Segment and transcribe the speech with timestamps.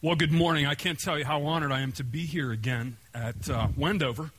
[0.00, 0.64] Well, good morning.
[0.64, 4.30] I can't tell you how honored I am to be here again at uh, Wendover.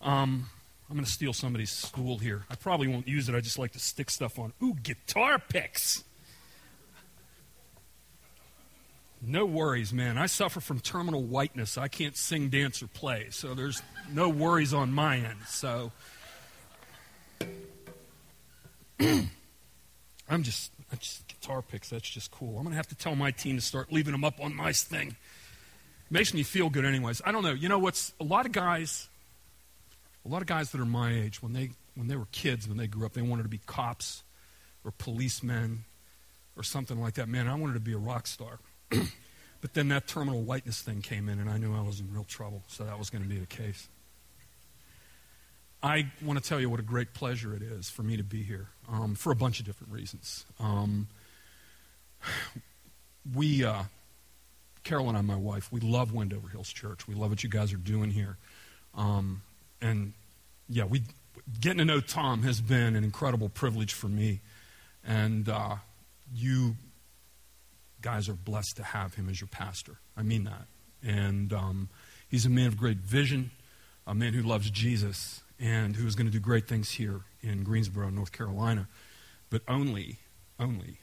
[0.00, 0.46] Um,
[0.88, 2.44] I'm going to steal somebody's stool here.
[2.48, 3.34] I probably won't use it.
[3.34, 4.52] I just like to stick stuff on.
[4.62, 6.04] Ooh, guitar picks.
[9.20, 10.18] No worries, man.
[10.18, 11.76] I suffer from terminal whiteness.
[11.76, 13.82] I can't sing, dance, or play, so there's
[14.12, 15.40] no worries on my end.
[15.48, 15.90] So
[19.00, 21.90] I'm just, I'm just guitar picks.
[21.90, 22.56] That's just cool.
[22.56, 24.72] I'm going to have to tell my team to start leaving them up on my
[24.72, 25.16] thing.
[26.10, 27.20] Makes me feel good, anyways.
[27.24, 27.52] I don't know.
[27.52, 29.08] You know what's a lot of guys,
[30.24, 32.78] a lot of guys that are my age when they when they were kids when
[32.78, 34.22] they grew up, they wanted to be cops
[34.84, 35.84] or policemen
[36.56, 37.28] or something like that.
[37.28, 38.58] Man, I wanted to be a rock star.
[38.90, 42.24] but then that terminal whiteness thing came in, and I knew I was in real
[42.24, 43.88] trouble, so that was going to be the case.
[45.82, 48.42] I want to tell you what a great pleasure it is for me to be
[48.42, 50.46] here um, for a bunch of different reasons.
[50.60, 51.08] Um,
[53.34, 53.84] we, uh,
[54.84, 57.06] Carol and I, my wife, we love Wendover Hills Church.
[57.06, 58.36] We love what you guys are doing here.
[58.94, 59.42] Um,
[59.80, 60.12] and
[60.68, 61.02] yeah, we
[61.60, 64.40] getting to know Tom has been an incredible privilege for me.
[65.04, 65.76] And uh,
[66.34, 66.76] you
[68.00, 69.96] guys are blessed to have him as your pastor.
[70.16, 70.66] I mean that.
[71.02, 71.88] And um,
[72.28, 73.50] he's a man of great vision,
[74.06, 77.64] a man who loves Jesus, and who is going to do great things here in
[77.64, 78.88] Greensboro, North Carolina.
[79.50, 80.18] But only,
[80.58, 80.98] only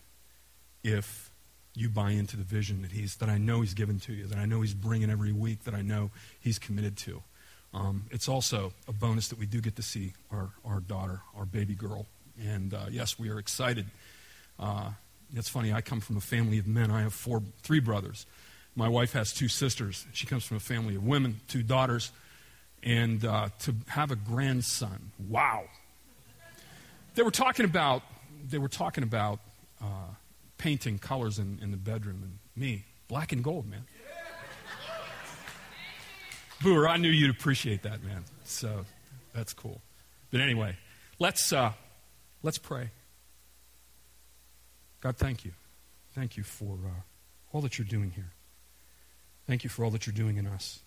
[0.84, 1.32] if
[1.76, 4.38] you buy into the vision that he's that I know he's given to you, that
[4.38, 7.24] I know he's bringing every week, that I know he's committed to.
[7.74, 11.46] Um, it's also a bonus that we do get to see our, our daughter, our
[11.46, 12.08] baby girl.
[12.42, 13.86] And uh, yes, we are excited
[14.60, 14.92] uh,
[15.36, 16.92] it's funny, I come from a family of men.
[16.92, 18.26] I have four, three brothers.
[18.76, 20.06] My wife has two sisters.
[20.14, 22.12] She comes from a family of women, two daughters.
[22.84, 25.64] And uh, to have a grandson, wow.
[27.16, 28.04] They were talking about,
[28.50, 29.40] they were talking about
[29.82, 30.14] uh,
[30.60, 33.86] painting colors in, in the bedroom, and me, black and gold, man.
[36.62, 38.26] Booer, I knew you'd appreciate that, man.
[38.44, 38.86] So
[39.34, 39.82] that's cool.
[40.30, 40.78] But anyway,
[41.18, 41.72] let's, uh,
[42.44, 42.92] let's pray.
[45.02, 45.54] God, thank you.
[46.14, 47.02] Thank you for uh,
[47.54, 48.32] all that you're doing here.
[49.48, 50.80] Thank you for all that you're doing in us.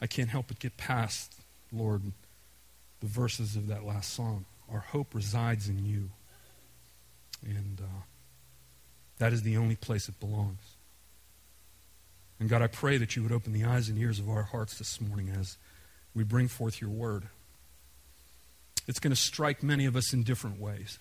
[0.00, 1.34] I can't help but get past,
[1.70, 2.02] Lord,
[3.00, 4.46] the verses of that last song.
[4.72, 6.10] Our hope resides in you.
[7.44, 8.02] And uh,
[9.18, 10.60] that is the only place it belongs.
[12.38, 14.78] And God, I pray that you would open the eyes and ears of our hearts
[14.78, 15.56] this morning as
[16.14, 17.24] we bring forth your word.
[18.86, 20.98] It's going to strike many of us in different ways.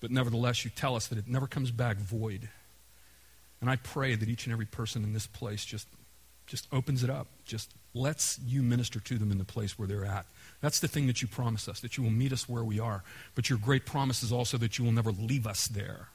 [0.00, 2.48] But nevertheless, you tell us that it never comes back void.
[3.60, 5.86] And I pray that each and every person in this place just,
[6.46, 10.04] just opens it up, just lets you minister to them in the place where they're
[10.04, 10.26] at.
[10.60, 13.02] That's the thing that you promise us, that you will meet us where we are.
[13.34, 16.08] But your great promise is also that you will never leave us there.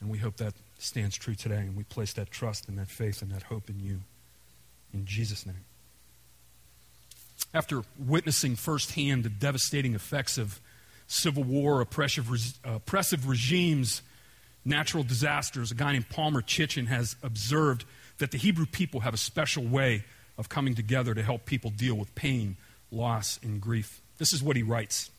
[0.00, 3.20] And we hope that stands true today, and we place that trust and that faith
[3.20, 4.00] and that hope in you.
[4.94, 5.64] In Jesus' name
[7.52, 10.60] after witnessing firsthand the devastating effects of
[11.06, 12.28] civil war, oppressive,
[12.64, 14.02] oppressive regimes,
[14.64, 17.84] natural disasters, a guy named Palmer Chinchen has observed
[18.18, 20.04] that the Hebrew people have a special way
[20.38, 22.56] of coming together to help people deal with pain,
[22.90, 24.00] loss, and grief.
[24.18, 25.10] This is what he writes.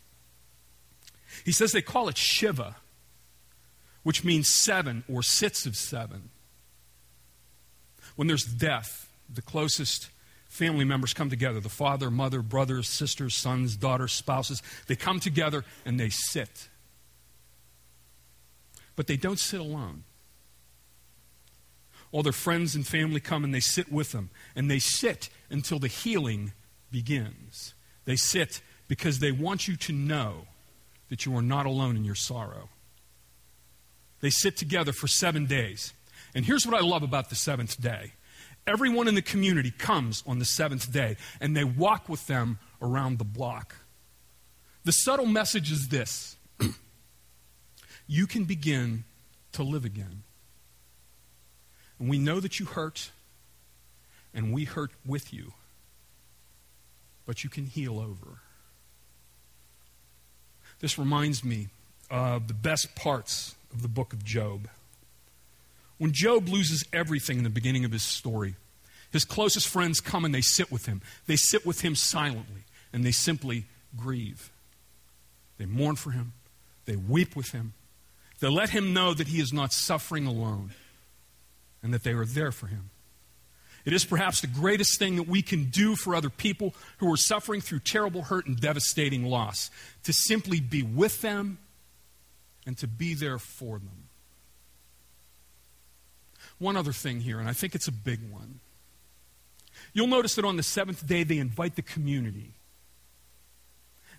[1.45, 2.75] He says they call it Shiva,
[4.03, 6.29] which means seven or sits of seven.
[8.15, 10.09] When there's death, the closest
[10.47, 14.61] family members come together the father, mother, brothers, sisters, sons, daughters, spouses.
[14.87, 16.67] They come together and they sit.
[18.95, 20.03] But they don't sit alone.
[22.11, 24.29] All their friends and family come and they sit with them.
[24.53, 26.51] And they sit until the healing
[26.91, 27.73] begins.
[28.05, 30.47] They sit because they want you to know
[31.09, 32.69] that you are not alone in your sorrow.
[34.21, 35.93] They sit together for seven days.
[36.35, 38.13] And here's what I love about the seventh day
[38.67, 43.17] Everyone in the community comes on the seventh day and they walk with them around
[43.17, 43.75] the block.
[44.83, 46.37] The subtle message is this
[48.07, 49.03] you can begin
[49.53, 50.23] to live again.
[51.99, 53.11] And we know that you hurt,
[54.33, 55.53] and we hurt with you,
[57.31, 58.41] but you can heal over.
[60.81, 61.69] This reminds me
[62.09, 64.67] of the best parts of the book of Job.
[65.97, 68.55] When Job loses everything in the beginning of his story,
[69.13, 71.01] his closest friends come and they sit with him.
[71.25, 73.63] They sit with him silently and they simply
[73.95, 74.51] grieve.
[75.57, 76.33] They mourn for him,
[76.83, 77.71] they weep with him,
[78.41, 80.71] they let him know that he is not suffering alone
[81.81, 82.90] and that they are there for him.
[83.83, 87.17] It is perhaps the greatest thing that we can do for other people who are
[87.17, 89.71] suffering through terrible hurt and devastating loss
[90.03, 91.57] to simply be with them
[92.65, 94.07] and to be there for them.
[96.59, 98.59] one other thing here, and I think it's a big one.
[99.93, 102.53] You'll notice that on the seventh day, they invite the community.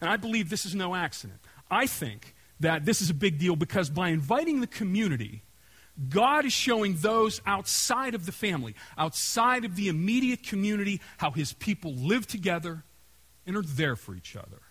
[0.00, 1.38] And I believe this is no accident.
[1.70, 5.43] I think that this is a big deal because by inviting the community,
[6.08, 11.52] God is showing those outside of the family, outside of the immediate community, how his
[11.52, 12.82] people live together
[13.46, 14.62] and are there for each other.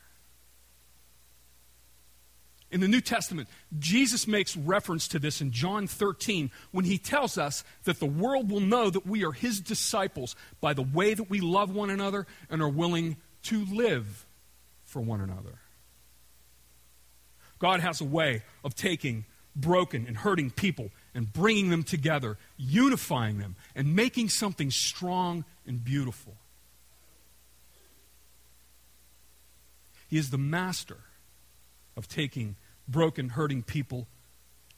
[2.71, 7.37] In the New Testament, Jesus makes reference to this in John 13 when he tells
[7.37, 11.29] us that the world will know that we are his disciples by the way that
[11.29, 14.25] we love one another and are willing to live
[14.85, 15.59] for one another.
[17.59, 19.25] God has a way of taking
[19.55, 25.83] broken and hurting people and bringing them together, unifying them, and making something strong and
[25.83, 26.35] beautiful.
[30.07, 30.97] He is the master
[31.95, 32.55] of taking
[32.87, 34.07] broken, hurting people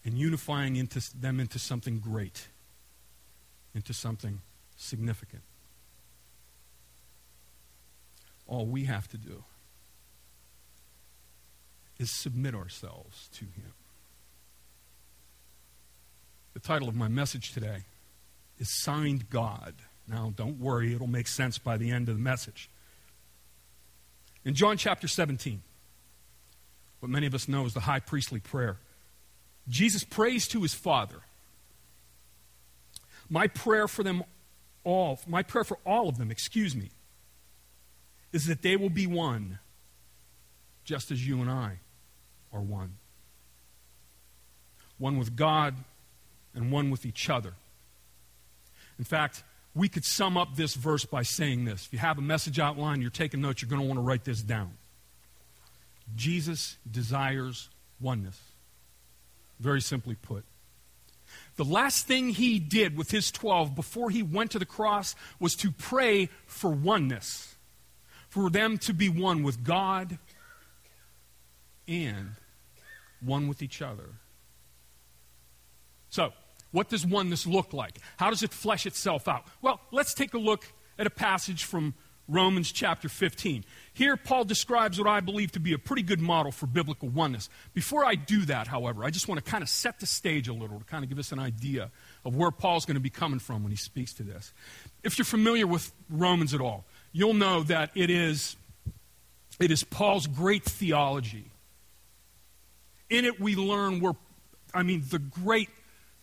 [0.05, 2.47] and unifying into them into something great,
[3.73, 4.41] into something
[4.75, 5.43] significant.
[8.47, 9.43] All we have to do
[11.97, 13.73] is submit ourselves to Him.
[16.53, 17.83] The title of my message today
[18.59, 19.73] is Signed God.
[20.07, 22.69] Now, don't worry, it'll make sense by the end of the message.
[24.45, 25.63] In John chapter 17,
[26.99, 28.77] what many of us know is the high priestly prayer,
[29.67, 31.21] Jesus prays to his Father.
[33.29, 34.23] My prayer for them
[34.83, 36.91] all, my prayer for all of them, excuse me,
[38.31, 39.59] is that they will be one,
[40.83, 41.79] just as you and I
[42.51, 42.97] are one.
[44.99, 45.75] One with God
[46.53, 47.53] and one with each other.
[48.97, 49.43] In fact,
[49.75, 51.87] we could sum up this verse by saying this.
[51.87, 54.23] If you have a message outline, you're taking notes, you're going to want to write
[54.23, 54.71] this down.
[56.15, 57.69] Jesus desires
[57.99, 58.39] oneness.
[59.59, 60.45] Very simply put.
[61.55, 65.55] The last thing he did with his 12 before he went to the cross was
[65.55, 67.55] to pray for oneness,
[68.29, 70.19] for them to be one with God
[71.87, 72.31] and
[73.21, 74.09] one with each other.
[76.09, 76.33] So,
[76.73, 77.99] what does oneness look like?
[78.17, 79.45] How does it flesh itself out?
[79.61, 80.65] Well, let's take a look
[80.99, 81.93] at a passage from
[82.27, 83.63] Romans chapter 15.
[83.93, 87.47] Here, Paul describes what I believe to be a pretty good model for biblical oneness.
[87.73, 90.53] Before I do that, however, I just want to kind of set the stage a
[90.53, 91.91] little to kind of give us an idea
[92.25, 94.51] of where Paul's going to be coming from when he speaks to this.
[95.03, 98.55] If you're familiar with Romans at all, you'll know that it is,
[99.59, 101.51] it is Paul's great theology.
[103.09, 104.13] In it, we learn where,
[104.73, 105.69] I mean, the great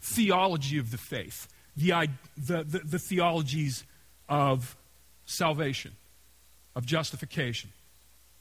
[0.00, 3.84] theology of the faith, the, the, the, the theologies
[4.28, 4.76] of
[5.26, 5.92] salvation,
[6.74, 7.70] of justification,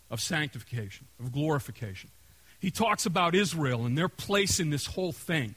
[0.09, 2.09] of sanctification, of glorification.
[2.59, 5.55] He talks about Israel and their place in this whole thing.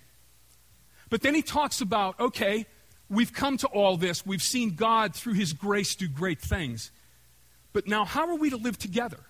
[1.10, 2.66] But then he talks about okay,
[3.10, 6.90] we've come to all this, we've seen God through his grace do great things.
[7.72, 9.20] But now, how are we to live together?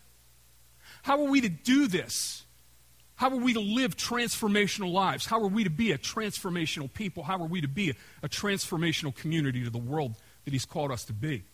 [1.02, 2.44] How are we to do this?
[3.22, 5.26] How are we to live transformational lives?
[5.26, 7.22] How are we to be a transformational people?
[7.22, 10.90] How are we to be a, a transformational community to the world that He's called
[10.90, 11.44] us to be?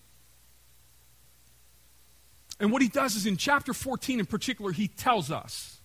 [2.58, 5.78] And what he does is in chapter 14 in particular, he tells us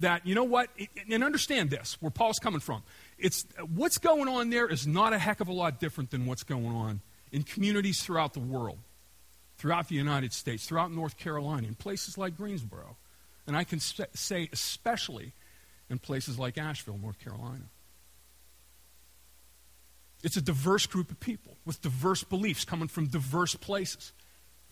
[0.00, 0.68] that, you know what,
[1.10, 2.82] and understand this, where Paul's coming from.
[3.16, 6.42] It's, what's going on there is not a heck of a lot different than what's
[6.42, 7.00] going on
[7.32, 8.80] in communities throughout the world,
[9.56, 12.98] throughout the United States, throughout North Carolina, in places like Greensboro.
[13.46, 15.32] And I can say, especially
[15.88, 17.64] in places like Asheville, North Carolina.
[20.22, 24.12] It's a diverse group of people with diverse beliefs coming from diverse places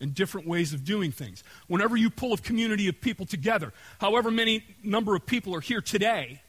[0.01, 1.43] and different ways of doing things.
[1.67, 5.79] Whenever you pull a community of people together, however many number of people are here
[5.81, 6.41] today,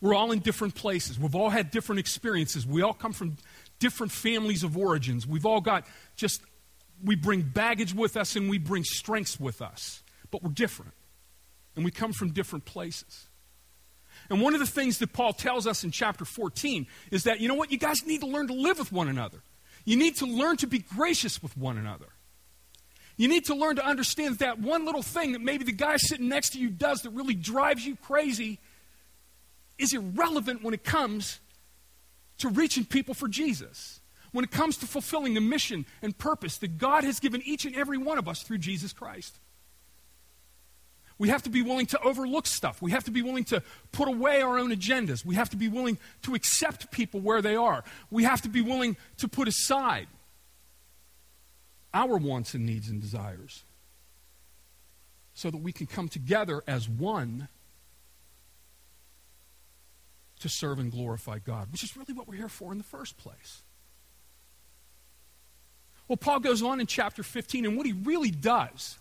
[0.00, 1.18] we're all in different places.
[1.18, 2.66] We've all had different experiences.
[2.66, 3.36] We all come from
[3.78, 5.26] different families of origins.
[5.26, 5.84] We've all got
[6.16, 6.42] just,
[7.04, 10.02] we bring baggage with us and we bring strengths with us.
[10.32, 10.92] But we're different.
[11.76, 13.28] And we come from different places.
[14.30, 17.48] And one of the things that Paul tells us in chapter 14 is that, you
[17.48, 19.42] know what, you guys need to learn to live with one another.
[19.84, 22.06] You need to learn to be gracious with one another.
[23.16, 26.28] You need to learn to understand that one little thing that maybe the guy sitting
[26.28, 28.58] next to you does that really drives you crazy
[29.78, 31.40] is irrelevant when it comes
[32.38, 34.00] to reaching people for Jesus.
[34.32, 37.76] When it comes to fulfilling the mission and purpose that God has given each and
[37.76, 39.38] every one of us through Jesus Christ.
[41.22, 42.82] We have to be willing to overlook stuff.
[42.82, 43.62] We have to be willing to
[43.92, 45.24] put away our own agendas.
[45.24, 47.84] We have to be willing to accept people where they are.
[48.10, 50.08] We have to be willing to put aside
[51.94, 53.62] our wants and needs and desires
[55.32, 57.46] so that we can come together as one
[60.40, 63.16] to serve and glorify God, which is really what we're here for in the first
[63.16, 63.62] place.
[66.08, 68.98] Well, Paul goes on in chapter 15, and what he really does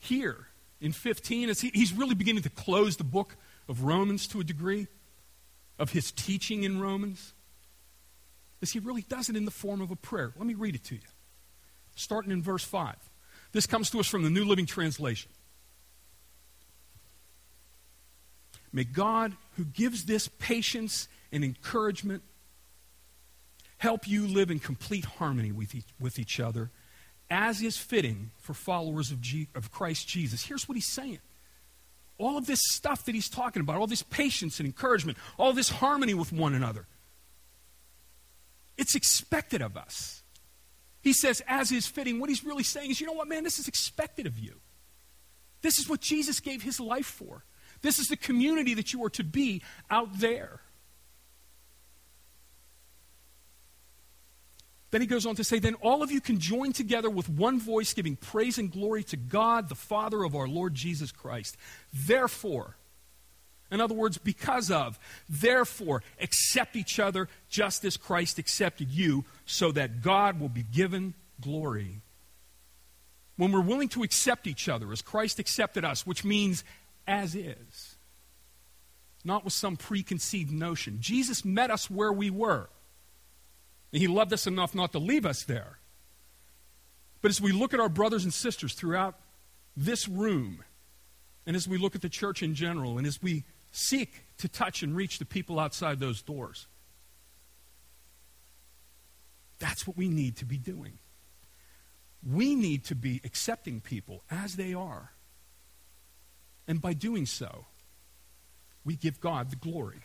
[0.00, 0.48] here
[0.82, 3.36] in 15 is he, he's really beginning to close the book
[3.68, 4.88] of Romans to a degree,
[5.78, 7.32] of his teaching in Romans,
[8.60, 10.32] is he really does it in the form of a prayer.
[10.36, 11.00] Let me read it to you.
[11.94, 12.96] Starting in verse 5.
[13.52, 15.30] This comes to us from the New Living Translation.
[18.72, 22.22] May God, who gives this patience and encouragement,
[23.78, 26.70] help you live in complete harmony with each, with each other,
[27.32, 29.18] as is fitting for followers of,
[29.54, 30.44] of Christ Jesus.
[30.44, 31.20] Here's what he's saying.
[32.18, 35.70] All of this stuff that he's talking about, all this patience and encouragement, all this
[35.70, 36.86] harmony with one another,
[38.76, 40.22] it's expected of us.
[41.00, 42.20] He says, as is fitting.
[42.20, 44.60] What he's really saying is, you know what, man, this is expected of you.
[45.62, 47.44] This is what Jesus gave his life for.
[47.80, 50.60] This is the community that you are to be out there.
[54.92, 57.58] Then he goes on to say, Then all of you can join together with one
[57.58, 61.56] voice, giving praise and glory to God, the Father of our Lord Jesus Christ.
[61.92, 62.76] Therefore,
[63.70, 64.98] in other words, because of,
[65.30, 71.14] therefore, accept each other just as Christ accepted you, so that God will be given
[71.40, 72.02] glory.
[73.38, 76.64] When we're willing to accept each other as Christ accepted us, which means
[77.06, 77.96] as is,
[79.24, 80.98] not with some preconceived notion.
[81.00, 82.68] Jesus met us where we were.
[83.92, 85.78] And he loved us enough not to leave us there.
[87.20, 89.16] But as we look at our brothers and sisters throughout
[89.76, 90.64] this room,
[91.46, 94.82] and as we look at the church in general, and as we seek to touch
[94.82, 96.66] and reach the people outside those doors,
[99.58, 100.98] that's what we need to be doing.
[102.28, 105.12] We need to be accepting people as they are.
[106.66, 107.66] And by doing so,
[108.84, 110.00] we give God the glory.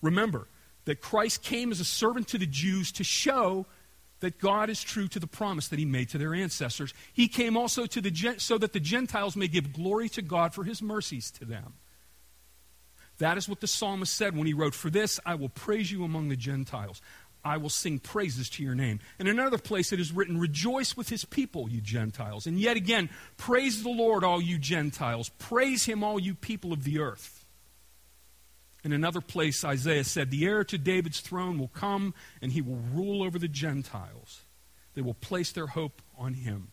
[0.00, 0.48] Remember,
[0.84, 3.66] that Christ came as a servant to the Jews to show
[4.20, 6.94] that God is true to the promise that he made to their ancestors.
[7.12, 10.64] He came also to the so that the Gentiles may give glory to God for
[10.64, 11.74] his mercies to them.
[13.18, 16.04] That is what the psalmist said when he wrote, For this I will praise you
[16.04, 17.02] among the Gentiles.
[17.44, 19.00] I will sing praises to your name.
[19.18, 22.46] In another place it is written, Rejoice with his people, you Gentiles.
[22.46, 25.28] And yet again, praise the Lord, all you Gentiles.
[25.38, 27.41] Praise him, all you people of the earth.
[28.84, 32.80] In another place, Isaiah said, The heir to David's throne will come, and he will
[32.92, 34.40] rule over the Gentiles.
[34.94, 36.68] They will place their hope on him.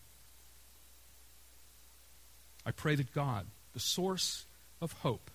[2.66, 4.46] I pray that God, the source
[4.80, 5.30] of hope,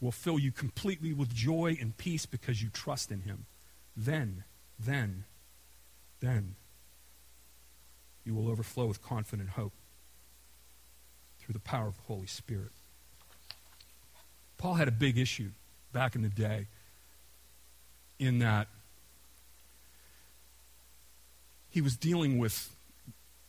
[0.00, 3.46] will fill you completely with joy and peace because you trust in him.
[3.96, 4.44] Then,
[4.78, 5.24] then,
[6.20, 6.56] then,
[8.24, 9.72] you will overflow with confident hope
[11.40, 12.72] through the power of the Holy Spirit.
[14.58, 15.50] Paul had a big issue
[15.92, 16.66] back in the day
[18.18, 18.68] in that
[21.70, 22.74] he was dealing with,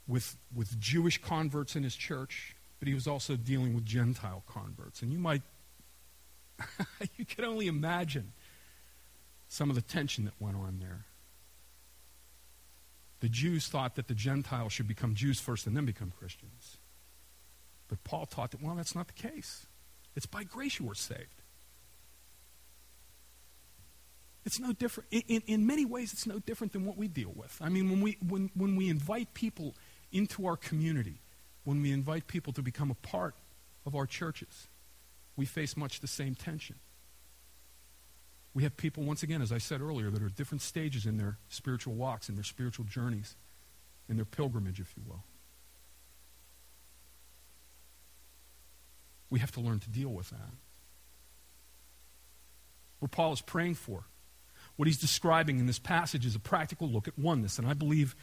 [0.08, 5.02] with, with Jewish converts in his church, but he was also dealing with Gentile converts.
[5.02, 5.42] And you might,
[7.18, 8.34] you can only imagine
[9.48, 11.06] some of the tension that went on there.
[13.22, 16.78] The Jews thought that the Gentiles should become Jews first and then become Christians.
[17.90, 19.66] But Paul taught that, well, that's not the case.
[20.16, 21.42] It's by grace you were saved.
[24.50, 25.10] It's no different.
[25.12, 27.56] In, in many ways, it's no different than what we deal with.
[27.62, 29.76] I mean, when we, when, when we invite people
[30.12, 31.22] into our community,
[31.66, 33.36] when we invite people to become a part
[33.86, 34.68] of our churches,
[35.36, 36.78] we face much the same tension.
[38.56, 41.18] We have people, once again, as I said earlier, that are at different stages in
[41.18, 43.36] their spiritual walks, in their spiritual journeys,
[44.10, 45.24] in their pilgrimage, if you will.
[49.30, 50.50] We have to learn to deal with that.
[52.98, 54.06] What Paul is praying for
[54.80, 57.60] what he's describing in this passage is a practical look at oneness.
[57.60, 58.16] And I believe,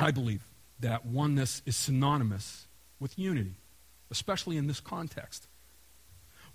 [0.00, 0.42] I believe
[0.80, 2.66] that oneness is synonymous
[2.98, 3.54] with unity,
[4.10, 5.46] especially in this context.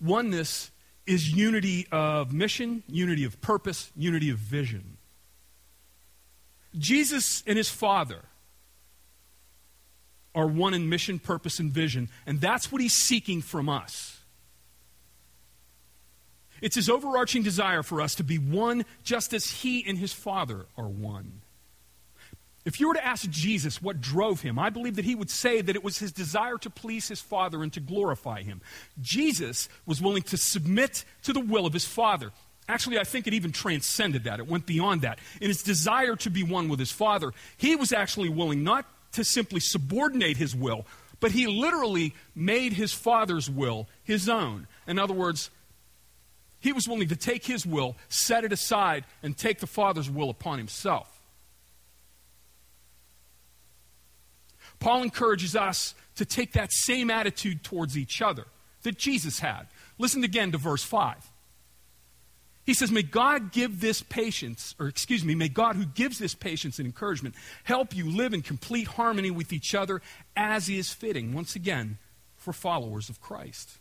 [0.02, 0.72] Oneness
[1.06, 4.98] is unity of mission, unity of purpose, unity of vision.
[6.78, 8.26] Jesus and his Father
[10.36, 14.17] are one in mission, purpose, and vision, and that's what he's seeking from us.
[16.62, 20.66] It's his overarching desire for us to be one just as he and his Father
[20.78, 21.42] are one.
[22.66, 25.62] If you were to ask Jesus what drove him, I believe that he would say
[25.62, 28.62] that it was his desire to please his Father and to glorify him.
[29.00, 32.34] Jesus was willing to submit to the will of his Father.
[32.68, 34.40] Actually, I think it even transcended that.
[34.40, 35.20] It went beyond that.
[35.40, 39.24] In his desire to be one with his Father, he was actually willing not to
[39.24, 40.86] simply subordinate his will,
[41.22, 44.68] but he literally made his Father's will his own.
[44.86, 45.50] In other words,
[46.60, 50.30] He was willing to take his will, set it aside, and take the Father's will
[50.30, 51.22] upon himself.
[54.80, 58.46] Paul encourages us to take that same attitude towards each other
[58.84, 59.68] that Jesus had.
[59.98, 61.32] Listen again to verse 5.
[62.64, 66.36] He says, May God give this patience, or excuse me, may God who gives this
[66.36, 70.02] patience and encouragement help you live in complete harmony with each other
[70.36, 71.98] as is fitting, once again,
[72.36, 73.78] for followers of Christ.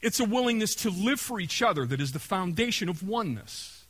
[0.00, 3.84] It's a willingness to live for each other that is the foundation of oneness.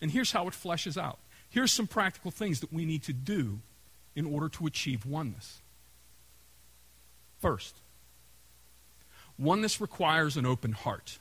[0.00, 1.18] And here's how it fleshes out.
[1.48, 3.60] Here's some practical things that we need to do
[4.14, 5.60] in order to achieve oneness.
[7.38, 7.76] First,
[9.38, 11.18] oneness requires an open heart.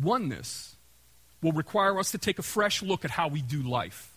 [0.00, 0.76] Oneness
[1.42, 4.13] will require us to take a fresh look at how we do life.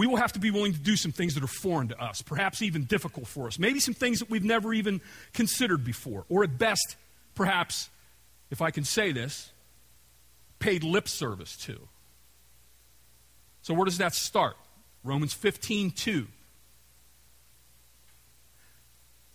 [0.00, 2.22] We will have to be willing to do some things that are foreign to us,
[2.22, 5.02] perhaps even difficult for us, maybe some things that we've never even
[5.34, 6.96] considered before, or at best,
[7.34, 7.90] perhaps,
[8.50, 9.52] if I can say this,
[10.58, 11.86] paid lip service to.
[13.60, 14.56] So, where does that start?
[15.04, 16.26] Romans 15 2.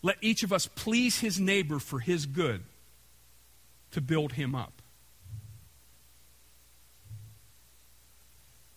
[0.01, 2.63] Let each of us please his neighbor for his good
[3.91, 4.81] to build him up.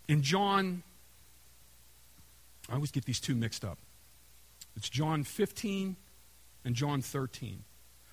[0.06, 0.82] In John,
[2.68, 3.78] I always get these two mixed up.
[4.76, 5.96] It's John 15
[6.64, 7.64] and John 13,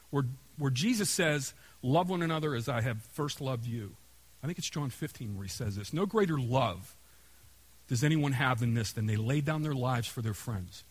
[0.10, 0.24] where,
[0.58, 3.96] where Jesus says, Love one another as I have first loved you.
[4.42, 5.94] I think it's John 15 where he says this.
[5.94, 6.96] No greater love
[7.88, 10.84] does anyone have than this, than they lay down their lives for their friends.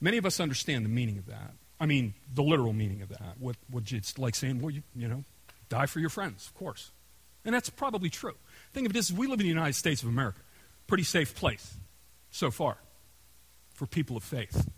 [0.00, 1.52] Many of us understand the meaning of that.
[1.80, 3.36] I mean, the literal meaning of that.
[3.38, 5.24] What, what it's like saying, well, you, you know,
[5.68, 6.90] die for your friends, of course.
[7.44, 8.34] And that's probably true.
[8.72, 10.40] Think of it as we live in the United States of America.
[10.86, 11.74] Pretty safe place
[12.30, 12.78] so far
[13.74, 14.68] for people of faith.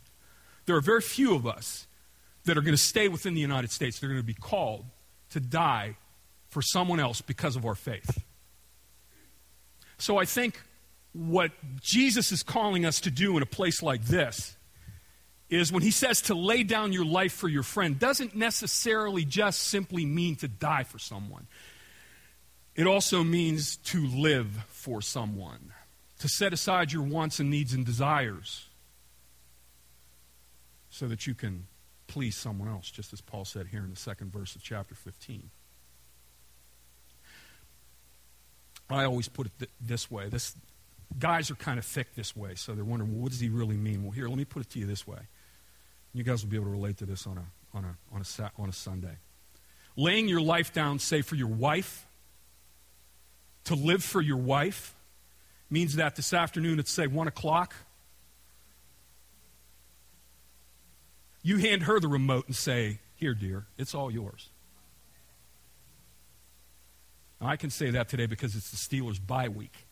[0.66, 1.86] There are very few of us
[2.44, 3.98] that are going to stay within the United States.
[3.98, 4.86] They're going to be called
[5.30, 5.96] to die
[6.48, 8.22] for someone else because of our faith.
[9.98, 10.60] So I think
[11.12, 14.56] what Jesus is calling us to do in a place like this
[15.50, 19.60] is when he says to lay down your life for your friend, doesn't necessarily just
[19.60, 21.46] simply mean to die for someone.
[22.74, 25.72] It also means to live for someone,
[26.18, 28.66] to set aside your wants and needs and desires
[30.90, 31.66] so that you can
[32.06, 35.50] please someone else, just as Paul said here in the second verse of chapter 15.
[38.90, 40.28] I always put it th- this way.
[40.28, 40.56] This,
[41.18, 43.76] guys are kind of thick this way, so they're wondering, well, what does he really
[43.76, 44.02] mean?
[44.02, 45.18] Well, here, let me put it to you this way.
[46.12, 48.50] You guys will be able to relate to this on a, on a, on a,
[48.60, 49.16] on a Sunday.
[49.96, 52.06] Laying your life down, say, for your wife,
[53.64, 54.94] to live for your wife,
[55.70, 57.74] means that this afternoon at, say, 1 o'clock,
[61.42, 64.48] you hand her the remote and say, Here, dear, it's all yours.
[67.40, 69.86] Now, I can say that today because it's the Steelers' bye week.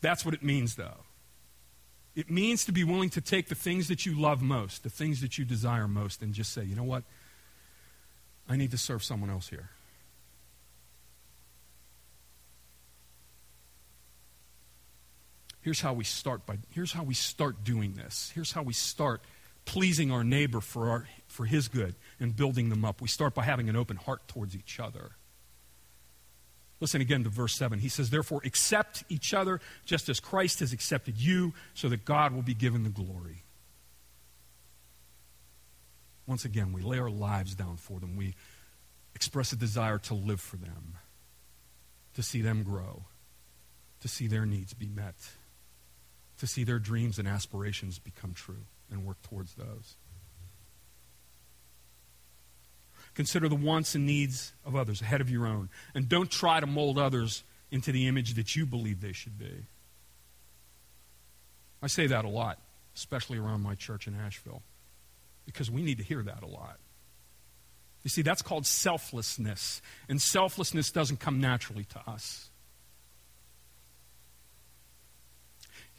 [0.00, 1.04] That's what it means, though.
[2.14, 5.20] It means to be willing to take the things that you love most, the things
[5.20, 7.04] that you desire most, and just say, you know what?
[8.48, 9.70] I need to serve someone else here.
[15.70, 18.32] Here's how we start by here's how we start doing this.
[18.34, 19.22] Here's how we start
[19.66, 23.00] pleasing our neighbor for our for his good and building them up.
[23.00, 25.12] We start by having an open heart towards each other.
[26.80, 27.78] Listen again to verse 7.
[27.78, 32.32] He says, Therefore, accept each other just as Christ has accepted you, so that God
[32.32, 33.44] will be given the glory.
[36.26, 38.16] Once again, we lay our lives down for them.
[38.16, 38.34] We
[39.14, 40.96] express a desire to live for them,
[42.14, 43.04] to see them grow,
[44.00, 45.14] to see their needs be met,
[46.40, 49.96] to see their dreams and aspirations become true, and work towards those.
[53.14, 55.68] Consider the wants and needs of others ahead of your own.
[55.94, 59.66] And don't try to mold others into the image that you believe they should be.
[61.82, 62.58] I say that a lot,
[62.94, 64.62] especially around my church in Asheville,
[65.46, 66.78] because we need to hear that a lot.
[68.02, 72.49] You see, that's called selflessness, and selflessness doesn't come naturally to us.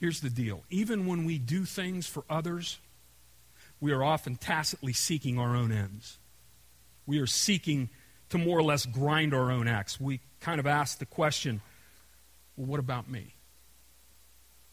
[0.01, 2.79] Here's the deal even when we do things for others,
[3.79, 6.17] we are often tacitly seeking our own ends.
[7.05, 7.89] We are seeking
[8.29, 10.01] to more or less grind our own axe.
[10.01, 11.61] We kind of ask the question
[12.57, 13.35] well, what about me?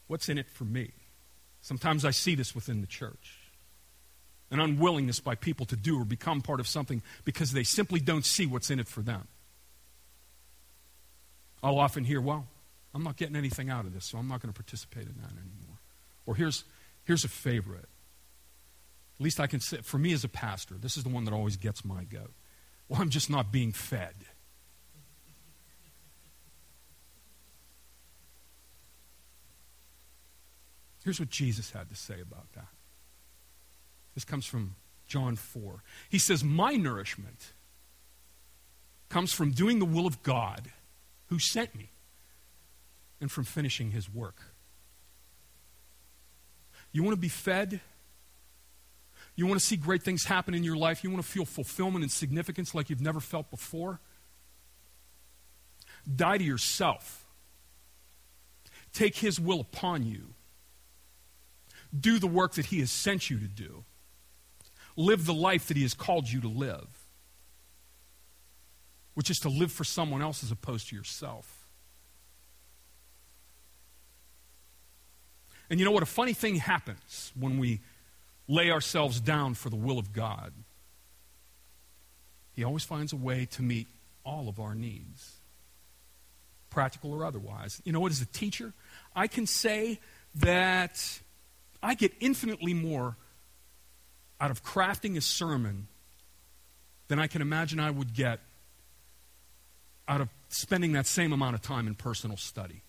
[0.07, 0.93] What's in it for me?
[1.61, 3.37] Sometimes I see this within the church
[4.51, 8.25] an unwillingness by people to do or become part of something because they simply don't
[8.25, 9.29] see what's in it for them.
[11.63, 12.47] I'll often hear, well,
[12.99, 15.31] I'm not getting anything out of this, so I'm not going to participate in that
[15.31, 15.79] anymore.
[16.27, 16.65] Or here's,
[17.05, 17.89] here's a favorite.
[19.19, 21.33] At least I can say, for me as a pastor, this is the one that
[21.33, 22.33] always gets my goat.
[22.89, 24.17] Well, I'm just not being fed.
[31.05, 32.67] Here's what Jesus had to say about that.
[34.17, 34.75] This comes from
[35.07, 35.85] John 4.
[36.09, 37.53] He says, My nourishment
[39.09, 40.73] comes from doing the will of God
[41.29, 41.91] who sent me
[43.21, 44.43] and from finishing his work.
[46.93, 47.81] You want to be fed?
[49.37, 51.05] You want to see great things happen in your life?
[51.05, 54.01] You want to feel fulfillment and significance like you've never felt before?
[56.15, 57.25] Die to yourself.
[58.93, 60.35] Take his will upon you.
[61.99, 63.85] Do the work that he has sent you to do.
[64.97, 66.89] Live the life that he has called you to live,
[69.15, 71.58] which is to live for someone else as opposed to yourself.
[75.71, 76.03] And you know what?
[76.03, 77.81] A funny thing happens when we
[78.49, 80.53] lay ourselves down for the will of God.
[82.55, 83.87] He always finds a way to meet
[84.25, 85.37] all of our needs,
[86.71, 87.81] practical or otherwise.
[87.85, 88.11] You know what?
[88.11, 88.73] As a teacher,
[89.15, 90.01] I can say
[90.37, 91.21] that
[91.83, 93.17] I get infinitely more
[94.41, 95.89] out of crafting a sermon
[97.09, 98.41] than I can imagine I would get
[100.07, 102.83] out of spending that same amount of time in personal study.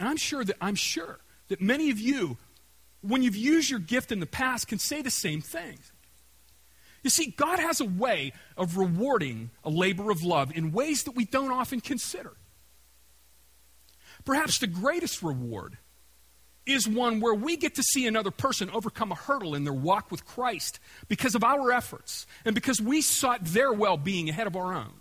[0.00, 2.38] And I'm sure that I'm sure that many of you,
[3.02, 5.92] when you've used your gift in the past, can say the same things.
[7.02, 11.12] You see, God has a way of rewarding a labor of love in ways that
[11.12, 12.32] we don't often consider.
[14.24, 15.78] Perhaps the greatest reward
[16.66, 20.10] is one where we get to see another person overcome a hurdle in their walk
[20.10, 24.56] with Christ because of our efforts and because we sought their well being ahead of
[24.56, 24.99] our own.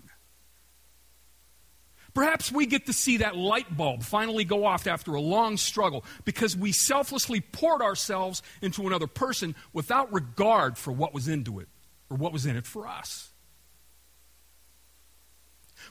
[2.14, 6.04] Perhaps we get to see that light bulb finally go off after a long struggle
[6.26, 11.68] because we selflessly poured ourselves into another person without regard for what was into it
[12.10, 13.30] or what was in it for us.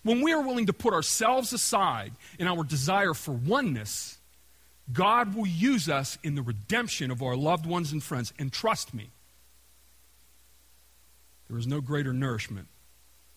[0.02, 4.18] When we are willing to put ourselves aside in our desire for oneness,
[4.92, 8.32] God will use us in the redemption of our loved ones and friends.
[8.38, 9.10] And trust me,
[11.48, 12.68] there is no greater nourishment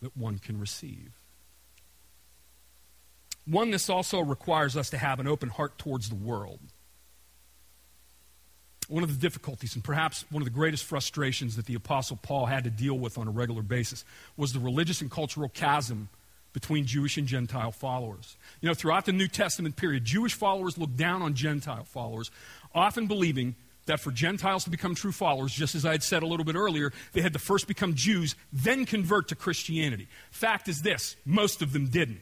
[0.01, 1.11] that one can receive.
[3.47, 6.59] Oneness also requires us to have an open heart towards the world.
[8.87, 12.45] One of the difficulties, and perhaps one of the greatest frustrations that the Apostle Paul
[12.45, 14.03] had to deal with on a regular basis,
[14.35, 16.09] was the religious and cultural chasm
[16.53, 18.35] between Jewish and Gentile followers.
[18.59, 22.29] You know, throughout the New Testament period, Jewish followers looked down on Gentile followers,
[22.75, 26.27] often believing that for Gentiles to become true followers, just as I had said a
[26.27, 30.07] little bit earlier, they had to first become Jews, then convert to Christianity.
[30.29, 32.21] Fact is this most of them didn't.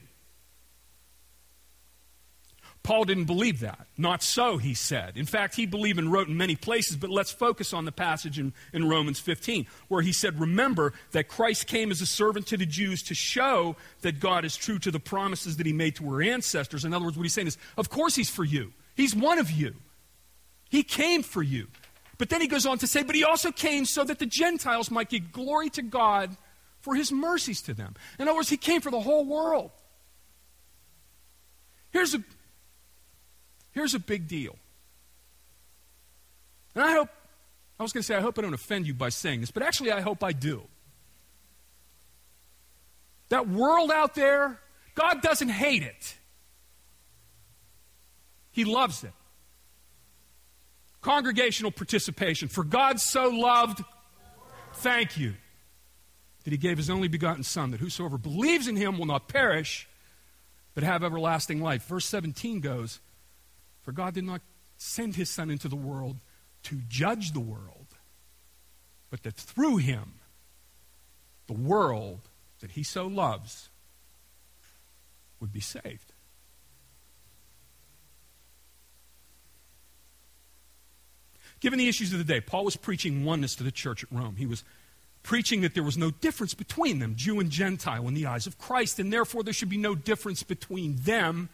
[2.89, 3.85] Paul didn't believe that.
[3.99, 5.15] Not so, he said.
[5.15, 8.39] In fact, he believed and wrote in many places, but let's focus on the passage
[8.39, 12.57] in, in Romans 15, where he said, Remember that Christ came as a servant to
[12.57, 16.09] the Jews to show that God is true to the promises that he made to
[16.09, 16.83] our ancestors.
[16.83, 18.73] In other words, what he's saying is, Of course he's for you.
[18.95, 19.75] He's one of you.
[20.71, 21.67] He came for you.
[22.17, 24.89] But then he goes on to say, But he also came so that the Gentiles
[24.89, 26.35] might give glory to God
[26.81, 27.93] for his mercies to them.
[28.17, 29.69] In other words, he came for the whole world.
[31.91, 32.23] Here's a
[33.71, 34.55] Here's a big deal.
[36.75, 37.09] And I hope,
[37.79, 39.63] I was going to say, I hope I don't offend you by saying this, but
[39.63, 40.63] actually, I hope I do.
[43.29, 44.59] That world out there,
[44.95, 46.17] God doesn't hate it,
[48.51, 49.13] He loves it.
[51.01, 52.49] Congregational participation.
[52.49, 53.81] For God so loved,
[54.73, 55.35] thank you,
[56.43, 59.87] that He gave His only begotten Son, that whosoever believes in Him will not perish,
[60.75, 61.85] but have everlasting life.
[61.85, 62.99] Verse 17 goes,
[63.83, 64.41] for God did not
[64.77, 66.17] send his Son into the world
[66.63, 67.87] to judge the world,
[69.09, 70.13] but that through him,
[71.47, 72.21] the world
[72.59, 73.69] that he so loves
[75.39, 76.13] would be saved.
[81.59, 84.35] Given the issues of the day, Paul was preaching oneness to the church at Rome.
[84.37, 84.63] He was
[85.23, 88.57] preaching that there was no difference between them, Jew and Gentile, in the eyes of
[88.57, 91.49] Christ, and therefore there should be no difference between them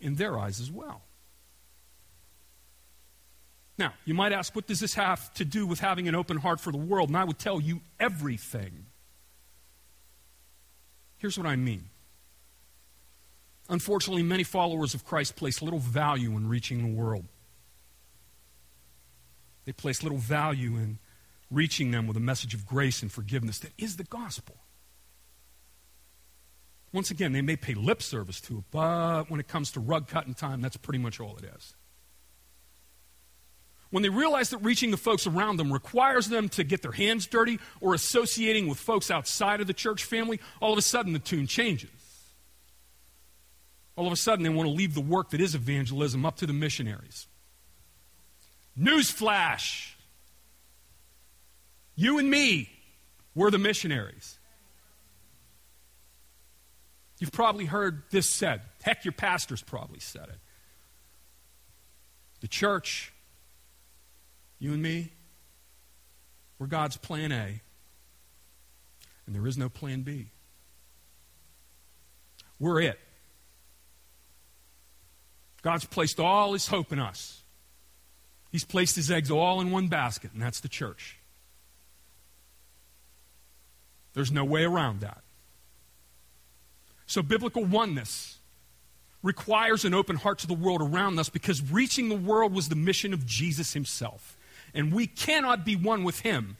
[0.00, 1.02] in their eyes as well.
[3.78, 6.60] Now, you might ask, what does this have to do with having an open heart
[6.60, 7.08] for the world?
[7.08, 8.86] And I would tell you everything.
[11.16, 11.88] Here's what I mean.
[13.68, 17.24] Unfortunately, many followers of Christ place little value in reaching the world.
[19.64, 20.98] They place little value in
[21.50, 24.56] reaching them with a message of grace and forgiveness that is the gospel.
[26.92, 30.08] Once again, they may pay lip service to it, but when it comes to rug
[30.08, 31.74] cutting time, that's pretty much all it is.
[33.92, 37.26] When they realize that reaching the folks around them requires them to get their hands
[37.26, 41.18] dirty or associating with folks outside of the church family, all of a sudden the
[41.18, 41.90] tune changes.
[43.94, 46.46] All of a sudden, they want to leave the work that is evangelism up to
[46.46, 47.26] the missionaries.
[48.80, 49.90] Newsflash!
[51.94, 52.70] You and me,
[53.34, 54.38] we're the missionaries.
[57.18, 58.62] You've probably heard this said.
[58.82, 60.38] Heck, your pastor's probably said it.
[62.40, 63.11] The church,
[64.62, 65.10] you and me,
[66.60, 67.60] we're God's plan A,
[69.26, 70.28] and there is no plan B.
[72.60, 73.00] We're it.
[75.62, 77.42] God's placed all his hope in us.
[78.52, 81.18] He's placed his eggs all in one basket, and that's the church.
[84.14, 85.22] There's no way around that.
[87.06, 88.38] So, biblical oneness
[89.24, 92.76] requires an open heart to the world around us because reaching the world was the
[92.76, 94.36] mission of Jesus himself.
[94.74, 96.56] And we cannot be one with him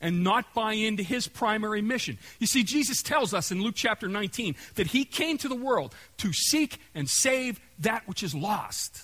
[0.00, 2.18] and not buy into his primary mission.
[2.38, 5.94] You see, Jesus tells us in Luke chapter 19 that he came to the world
[6.18, 9.02] to seek and save that which is lost.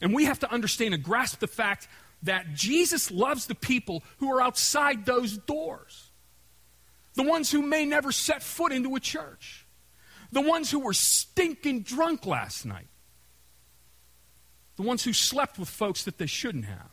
[0.00, 1.88] And we have to understand and grasp the fact
[2.24, 6.10] that Jesus loves the people who are outside those doors.
[7.14, 9.66] The ones who may never set foot into a church.
[10.32, 12.88] The ones who were stinking drunk last night.
[14.76, 16.90] The ones who slept with folks that they shouldn't have.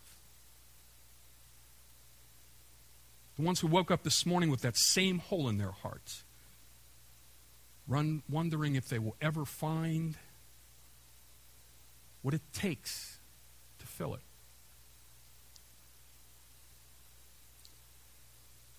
[3.38, 6.24] The ones who woke up this morning with that same hole in their hearts,
[7.88, 10.16] run, wondering if they will ever find
[12.22, 13.18] what it takes
[13.80, 14.22] to fill it.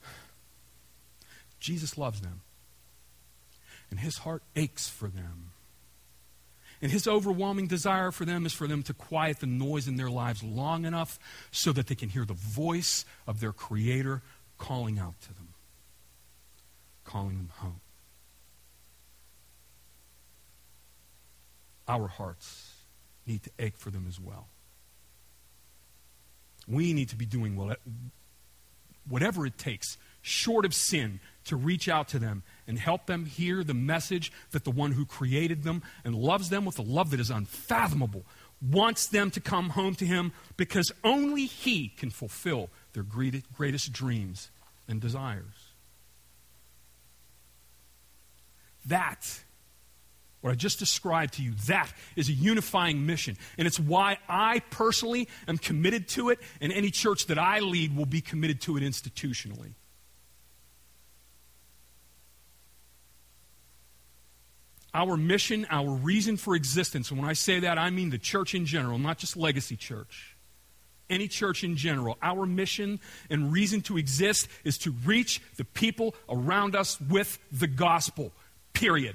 [1.59, 2.43] Jesus loves them,
[3.91, 5.51] and his heart aches for them.
[6.83, 10.11] And his overwhelming desire for them is for them to quiet the noise in their
[10.11, 11.17] lives long enough
[11.53, 14.21] so that they can hear the voice of their Creator
[14.59, 15.51] calling out to them,
[17.05, 17.81] calling them home.
[21.87, 22.75] Our hearts
[23.27, 24.49] need to ache for them as well.
[26.67, 27.57] We need to be doing
[29.09, 33.65] whatever it takes, short of sin, to reach out to them and help them hear
[33.65, 37.21] the message that the one who created them and loves them with a love that
[37.21, 38.25] is unfathomable
[38.63, 44.51] wants them to come home to him because only he can fulfill their greatest dreams
[44.89, 45.73] and desires.
[48.87, 49.41] That,
[50.41, 53.37] what I just described to you, that is a unifying mission.
[53.59, 57.97] And it's why I personally am committed to it, and any church that I lead
[57.97, 59.75] will be committed to it institutionally.
[64.95, 68.55] Our mission, our reason for existence, and when I say that, I mean the church
[68.55, 70.33] in general, not just Legacy Church
[71.13, 72.17] any church in general.
[72.23, 72.99] Our mission
[73.31, 78.33] and reason to exist is to reach the people around us with the gospel,
[78.73, 79.15] period.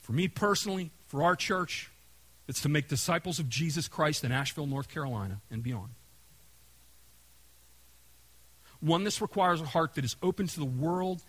[0.00, 1.90] For me personally, for our church,
[2.48, 5.90] it's to make disciples of Jesus Christ in Asheville, North Carolina, and beyond.
[8.82, 11.22] One, this requires a heart that is open to the world,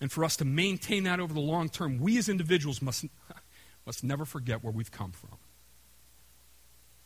[0.00, 3.06] and for us to maintain that over the long term, we as individuals must
[3.86, 5.38] Let's never forget where we've come from.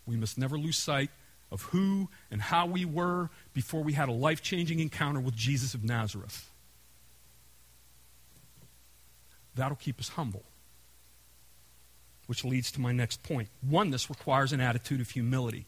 [0.07, 1.11] We must never lose sight
[1.51, 5.75] of who and how we were before we had a life changing encounter with Jesus
[5.75, 6.51] of Nazareth.
[9.55, 10.43] That'll keep us humble.
[12.27, 13.49] Which leads to my next point.
[13.63, 15.67] Oneness requires an attitude of humility.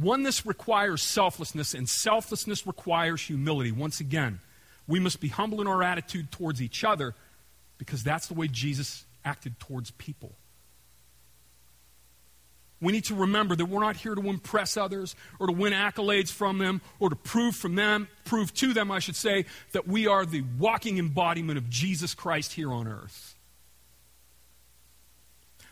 [0.00, 3.72] Oneness requires selflessness, and selflessness requires humility.
[3.72, 4.40] Once again,
[4.86, 7.14] we must be humble in our attitude towards each other
[7.78, 10.32] because that's the way Jesus acted towards people.
[12.80, 16.30] We need to remember that we're not here to impress others or to win accolades
[16.30, 20.06] from them or to prove from them, prove to them, I should say, that we
[20.06, 23.34] are the walking embodiment of Jesus Christ here on earth.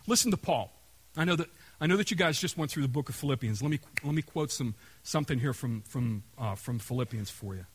[0.07, 0.73] Listen to Paul.
[1.17, 1.49] I know that,
[1.81, 3.63] I know that you guys just went through the book of Philippians.
[3.63, 7.67] Let me, let me quote some, something here from, from, uh, from Philippians for you.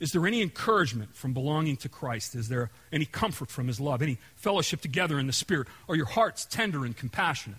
[0.00, 2.34] Is there any encouragement from belonging to Christ?
[2.34, 4.00] Is there any comfort from His love?
[4.00, 5.68] Any fellowship together in the Spirit?
[5.88, 7.58] Are your hearts tender and compassionate?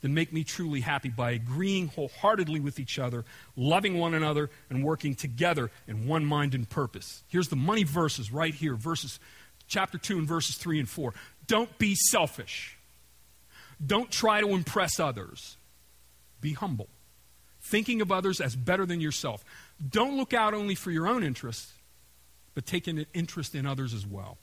[0.00, 3.24] Then make me truly happy by agreeing wholeheartedly with each other,
[3.56, 7.24] loving one another, and working together in one mind and purpose.
[7.26, 9.18] Here's the money verses right here, verses
[9.66, 11.12] chapter 2 and verses 3 and 4.
[11.48, 12.77] Don't be selfish.
[13.84, 15.56] Don't try to impress others.
[16.40, 16.88] Be humble,
[17.60, 19.44] thinking of others as better than yourself.
[19.90, 21.72] Don't look out only for your own interests,
[22.54, 24.38] but take an interest in others as well.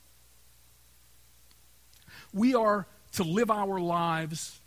[2.34, 4.60] We are to live our lives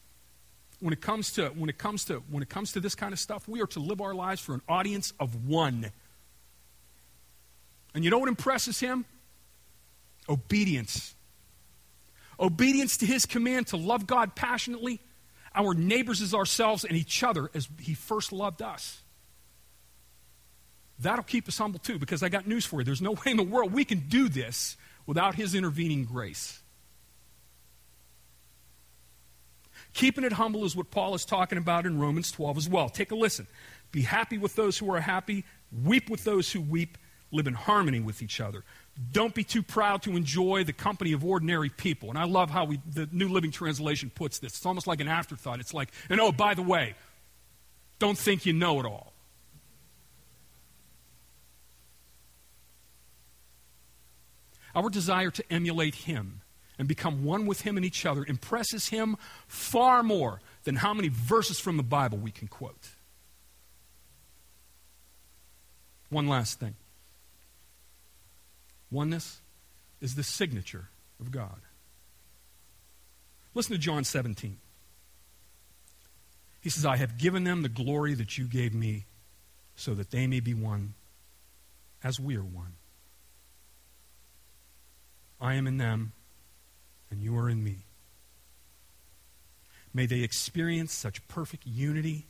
[0.81, 3.19] when it comes to when it comes to when it comes to this kind of
[3.19, 5.91] stuff, we are to live our lives for an audience of one.
[7.95, 9.05] And you know what impresses him?
[10.29, 11.15] Obedience.
[12.41, 15.01] Obedience to his command to love God passionately,
[15.55, 19.03] our neighbors as ourselves, and each other as he first loved us.
[21.01, 22.85] That'll keep us humble too, because I got news for you.
[22.85, 26.61] There's no way in the world we can do this without his intervening grace.
[29.95, 32.89] Keeping it humble is what Paul is talking about in Romans 12 as well.
[32.89, 33.47] Take a listen.
[33.91, 35.45] Be happy with those who are happy,
[35.85, 36.99] weep with those who weep,
[37.31, 38.65] live in harmony with each other.
[39.13, 42.09] Don't be too proud to enjoy the company of ordinary people.
[42.09, 44.57] And I love how we, the New Living Translation puts this.
[44.57, 45.61] It's almost like an afterthought.
[45.61, 46.95] It's like, and oh, by the way,
[47.99, 49.13] don't think you know it all.
[54.75, 56.43] Our desire to emulate Him
[56.79, 61.09] and become one with Him and each other impresses Him far more than how many
[61.09, 62.91] verses from the Bible we can quote.
[66.11, 66.75] One last thing.
[68.91, 69.41] Oneness
[70.01, 70.89] is the signature
[71.21, 71.61] of God.
[73.55, 74.59] Listen to John 17.
[76.61, 79.07] He says, I have given them the glory that you gave me
[79.77, 80.95] so that they may be one
[82.03, 82.75] as we are one.
[85.41, 86.13] I am in them,
[87.11, 87.79] and you are in me.
[89.95, 92.27] May they experience such perfect unity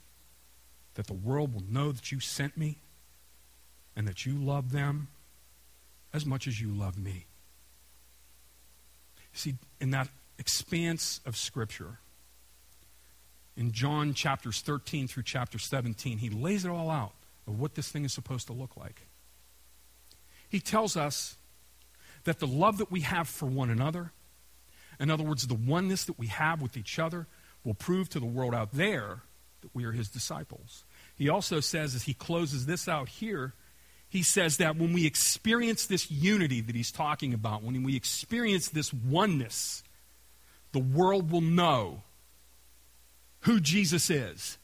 [0.94, 2.78] that the world will know that you sent me
[3.96, 5.08] and that you love them
[6.12, 7.26] as much as you love me.
[9.32, 11.98] See, in that expanse of Scripture,
[13.56, 17.12] in John chapters 13 through chapter 17, he lays it all out
[17.46, 19.06] of what this thing is supposed to look like.
[20.48, 21.36] He tells us
[22.24, 24.12] that the love that we have for one another,
[24.98, 27.26] in other words, the oneness that we have with each other,
[27.64, 29.22] will prove to the world out there
[29.60, 30.84] that we are his disciples.
[31.16, 33.54] He also says, as he closes this out here,
[34.08, 38.70] he says that when we experience this unity that he's talking about, when we experience
[38.70, 39.82] this oneness,
[40.72, 42.02] the world will know
[43.40, 44.58] who Jesus is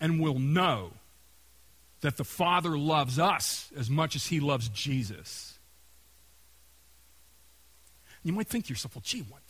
[0.00, 0.92] and will know
[2.02, 5.58] that the Father loves us as much as he loves Jesus.
[8.22, 9.40] You might think to yourself, well, gee, what,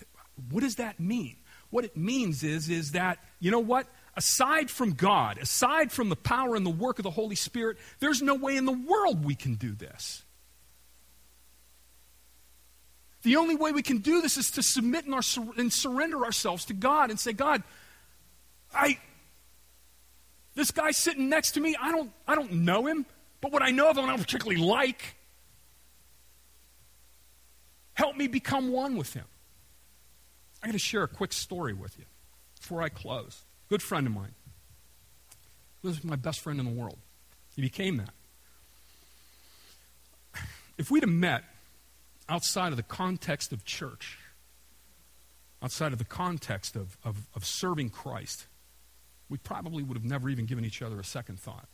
[0.51, 1.37] what does that mean?
[1.71, 3.87] What it means is, is that, you know what?
[4.17, 8.23] Aside from God, aside from the power and the work of the Holy Spirit, there's
[8.23, 10.25] no way in the world we can do this.
[13.23, 15.23] The only way we can do this is to submit and, our,
[15.57, 17.63] and surrender ourselves to God and say, God,
[18.73, 18.99] I,
[20.55, 23.07] this guy sitting next to me, I don't, I don't know him,
[23.41, 25.17] but what I know of him, I don't particularly like.
[27.95, 29.25] Help me become one with him.
[30.63, 32.05] I'm going to share a quick story with you
[32.61, 33.43] before I close.
[33.69, 34.35] Good friend of mine.
[35.83, 36.99] He was my best friend in the world.
[37.55, 38.11] He became that.
[40.77, 41.45] If we'd have met
[42.29, 44.19] outside of the context of church,
[45.63, 48.47] outside of the context of, of, of serving Christ,
[49.29, 51.69] we probably would have never even given each other a second thought.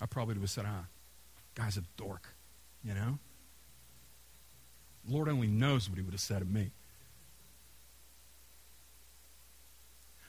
[0.00, 0.86] I probably would have said, ah,
[1.54, 2.28] guy's a dork,
[2.82, 3.18] you know?
[5.08, 6.70] Lord only knows what he would have said of me.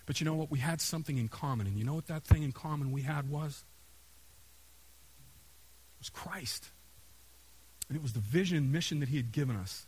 [0.05, 0.51] But you know what?
[0.51, 1.67] We had something in common.
[1.67, 3.63] And you know what that thing in common we had was?
[5.97, 6.69] It was Christ.
[7.87, 9.85] And it was the vision and mission that He had given us.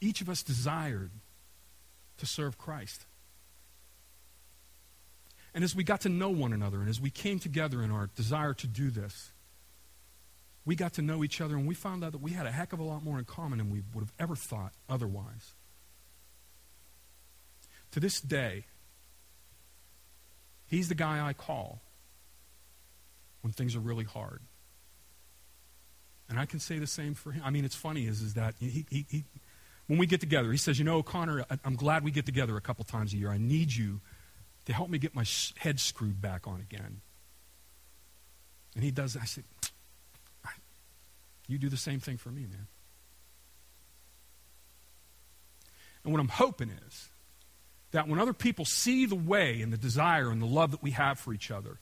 [0.00, 1.10] Each of us desired
[2.18, 3.06] to serve Christ.
[5.54, 8.10] And as we got to know one another, and as we came together in our
[8.14, 9.30] desire to do this,
[10.64, 12.72] we got to know each other, and we found out that we had a heck
[12.72, 15.54] of a lot more in common than we would have ever thought otherwise.
[17.92, 18.66] To this day,
[20.68, 21.80] He's the guy I call
[23.40, 24.40] when things are really hard.
[26.28, 27.42] And I can say the same for him.
[27.44, 29.24] I mean, it's funny is, is that he, he, he,
[29.86, 32.60] when we get together, he says, you know, Connor, I'm glad we get together a
[32.60, 33.30] couple times a year.
[33.30, 34.02] I need you
[34.66, 35.24] to help me get my
[35.56, 37.00] head screwed back on again.
[38.74, 39.16] And he does.
[39.16, 39.44] I said,
[41.48, 42.66] you do the same thing for me, man.
[46.04, 47.08] And what I'm hoping is
[47.92, 50.90] that when other people see the way and the desire and the love that we
[50.92, 51.78] have for each other,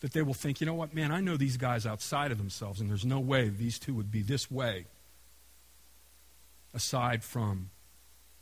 [0.00, 2.80] that they will think, you know what, man, I know these guys outside of themselves,
[2.80, 4.86] and there's no way these two would be this way
[6.74, 7.70] aside from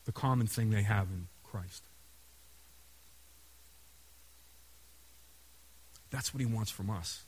[0.05, 1.83] the common thing they have in Christ.
[6.11, 7.25] That's what he wants from us.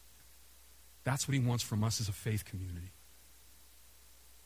[1.05, 2.91] That's what he wants from us as a faith community.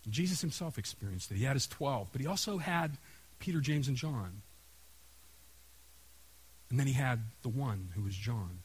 [0.09, 1.37] Jesus himself experienced it.
[1.37, 2.99] He had his 12, but he also had
[3.39, 4.43] Peter, James, and John.
[6.71, 8.61] And then he had the one who was John.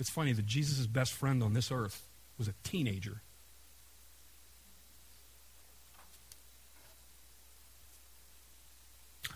[0.00, 3.22] It's funny that Jesus' best friend on this earth was a teenager.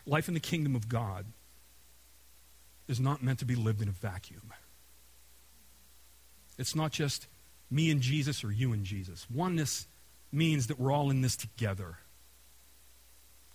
[0.07, 1.27] Life in the kingdom of God
[2.89, 4.53] is not meant to be lived in a vacuum.
[6.59, 7.29] It's not just
[7.71, 9.27] me and Jesus or you and Jesus.
[9.31, 9.87] Oneness
[10.33, 11.99] means that we're all in this together.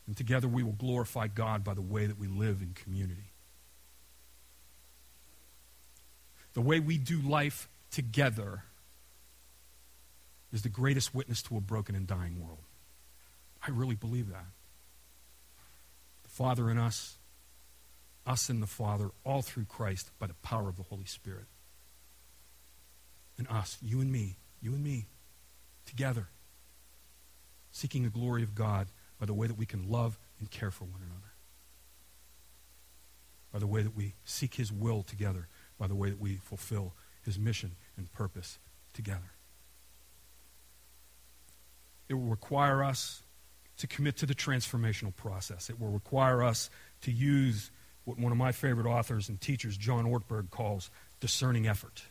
[0.07, 3.31] And together we will glorify God by the way that we live in community.
[6.57, 8.63] The way we do life together
[10.51, 12.63] is the greatest witness to a broken and dying world.
[13.61, 14.47] I really believe that.
[16.23, 17.17] The Father in us,
[18.25, 21.45] us in the Father, all through Christ by the power of the Holy Spirit.
[23.37, 25.05] And us, you and me, you and me,
[25.85, 26.27] together,
[27.71, 28.87] seeking the glory of God
[29.19, 31.33] by the way that we can love and care for one another,
[33.53, 35.47] by the way that we seek His will together
[35.77, 38.59] by the way that we fulfill his mission and purpose
[38.93, 39.31] together.
[42.09, 43.23] It will require us
[43.77, 45.69] to commit to the transformational process.
[45.69, 46.69] It will require us
[47.01, 47.69] to use
[48.05, 52.03] what one of my favorite authors and teachers, John Ortberg, calls discerning effort.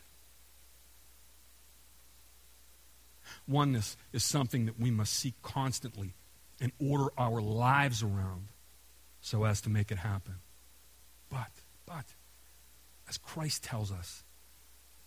[3.47, 6.13] Oneness is something that we must seek constantly
[6.61, 8.47] and order our lives around
[9.21, 10.35] so as to make it happen.
[11.29, 11.51] But,
[11.85, 12.05] but,
[13.07, 14.23] as Christ tells us,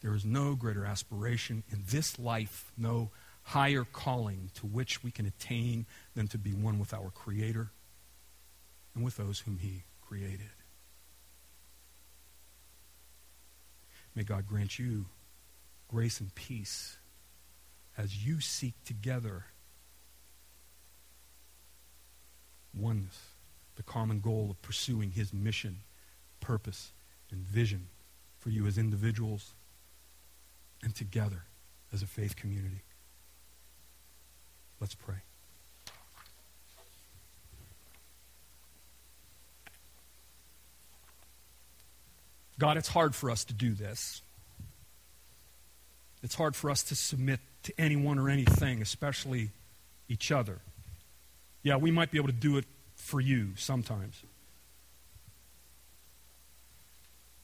[0.00, 3.10] there is no greater aspiration in this life, no
[3.42, 7.70] higher calling to which we can attain than to be one with our Creator
[8.94, 10.50] and with those whom He created.
[14.14, 15.06] May God grant you
[15.88, 16.96] grace and peace
[17.98, 19.44] as you seek together
[22.74, 23.18] oneness,
[23.76, 25.80] the common goal of pursuing His mission,
[26.40, 26.92] purpose,
[27.32, 27.86] and vision
[28.38, 29.52] for you as individuals
[30.82, 31.44] and together
[31.92, 32.82] as a faith community.
[34.80, 35.16] Let's pray.
[42.58, 44.20] God, it's hard for us to do this.
[46.22, 49.50] It's hard for us to submit to anyone or anything, especially
[50.08, 50.58] each other.
[51.62, 52.66] Yeah, we might be able to do it
[52.96, 54.22] for you sometimes.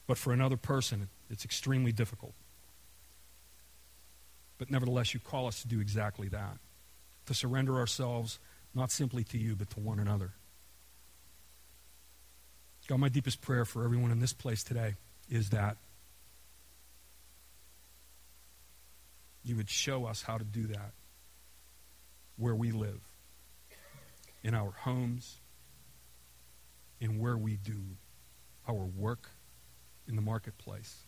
[0.07, 2.33] But for another person, it's extremely difficult.
[4.57, 6.57] But nevertheless, you call us to do exactly that
[7.27, 8.39] to surrender ourselves
[8.73, 10.31] not simply to you, but to one another.
[12.87, 14.95] God, my deepest prayer for everyone in this place today
[15.29, 15.75] is that
[19.43, 20.91] you would show us how to do that
[22.37, 23.01] where we live,
[24.43, 25.37] in our homes,
[27.01, 27.81] in where we do
[28.69, 29.31] our work
[30.07, 31.03] in the marketplace.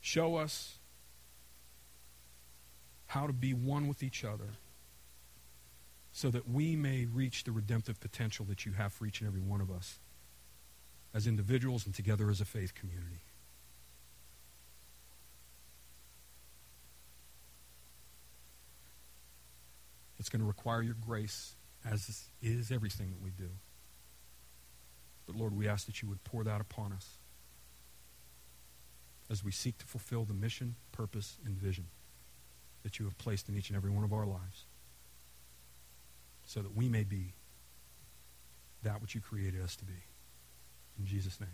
[0.00, 0.78] Show us
[3.06, 4.58] how to be one with each other
[6.12, 9.40] so that we may reach the redemptive potential that you have for each and every
[9.40, 9.98] one of us
[11.12, 13.20] as individuals and together as a faith community.
[20.18, 23.50] It's going to require your grace, as is everything that we do.
[25.26, 27.18] But Lord, we ask that you would pour that upon us
[29.28, 31.86] as we seek to fulfill the mission, purpose, and vision
[32.84, 34.64] that you have placed in each and every one of our lives
[36.44, 37.34] so that we may be
[38.84, 40.04] that which you created us to be.
[40.98, 41.48] In Jesus' name.